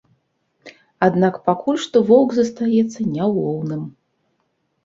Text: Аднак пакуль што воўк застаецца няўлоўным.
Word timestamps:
Аднак 1.07 1.37
пакуль 1.49 1.77
што 1.85 1.97
воўк 2.09 2.29
застаецца 2.39 2.99
няўлоўным. 3.13 3.85